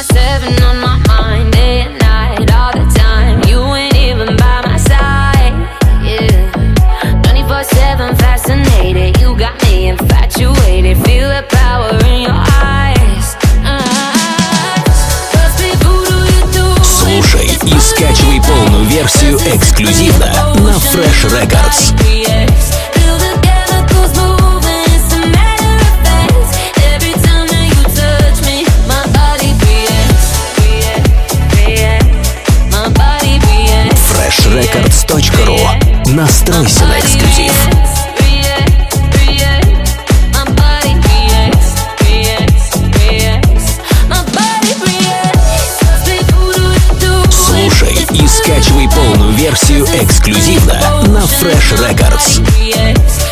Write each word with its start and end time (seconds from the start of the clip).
24-7 0.00 0.62
on 0.62 0.80
my 0.80 0.96
mind 1.08 1.52
Day 1.52 1.82
and 1.82 1.98
night, 1.98 2.50
all 2.54 2.72
the 2.72 2.88
time 2.96 3.42
You 3.46 3.60
ain't 3.74 3.94
even 3.96 4.34
by 4.36 4.62
my 4.64 4.78
side 4.78 5.52
Yeah 6.02 6.52
24-7 7.20 8.18
fascinated 8.18 9.20
You 9.20 9.36
got 9.36 9.62
me 9.64 9.88
infatuated 9.88 10.96
Feel 11.04 11.28
the 11.28 11.44
power 11.50 11.92
in 12.06 12.22
your 12.22 12.32
eyes 12.32 13.36
Слушай 16.82 17.46
и 17.64 17.80
скачивай 17.80 18.40
полную 18.40 18.84
версию 18.86 19.36
эксклюзивно 19.54 20.26
на 20.60 20.78
Fresh 20.78 21.26
Records. 21.28 21.99
Records.ru 34.70 36.14
Настройся 36.14 36.84
на 36.84 36.98
эксклюзив. 37.00 37.52
Слушай 47.30 48.06
и 48.12 48.28
скачивай 48.28 48.88
полную 48.88 49.32
версию 49.32 49.84
эксклюзивно 49.86 50.74
на 51.08 51.24
Fresh 51.24 51.76
Records. 51.76 53.29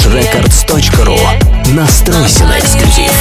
freshrecords.ru 0.00 1.18
Настройся 1.74 2.44
на 2.44 2.58
эксклюзив. 2.58 3.12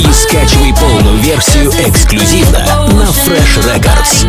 и 0.00 0.12
скачивай 0.12 0.74
полную 0.74 1.16
версию 1.18 1.70
эксклюзивно 1.70 2.58
на 2.58 3.04
Fresh 3.04 3.60
Records. 3.64 4.26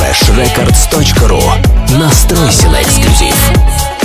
freshrecords.ru. 0.00 1.98
Настройся 1.98 2.68
на 2.68 2.82
эксклюзив. 2.82 3.99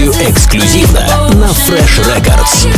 версию 0.00 0.30
эксклюзивно 0.30 1.00
на 1.34 1.46
Fresh 1.46 2.02
Records. 2.06 2.68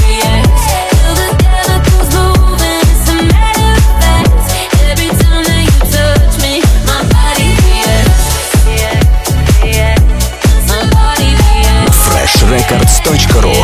FreshRecords.ru 12.08 13.54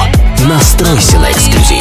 Настройся 0.46 1.18
на 1.18 1.32
эксклюзив. 1.32 1.77